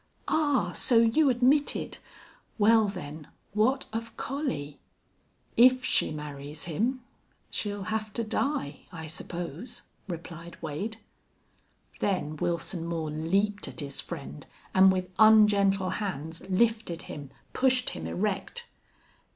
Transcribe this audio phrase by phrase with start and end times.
[0.27, 0.71] "Ah!
[0.71, 1.99] so you admit it?
[2.57, 4.79] Well, then, what of Collie?"
[5.55, 7.01] "If she marries him
[7.51, 10.97] she'll have to die, I suppose," replied Wade.
[11.99, 18.07] Then Wilson Moore leaped at his friend and with ungentle hands lifted him, pushed him
[18.07, 18.65] erect.